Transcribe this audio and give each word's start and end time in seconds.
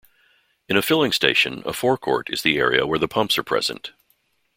In 0.67 0.75
a 0.77 0.81
filling 0.81 1.11
station 1.11 1.61
a 1.63 1.73
forecourt 1.73 2.31
is 2.31 2.41
the 2.41 2.57
area 2.57 2.87
where 2.87 2.97
the 2.97 3.07
pumps 3.07 3.37
are 3.37 3.43
present. 3.43 3.91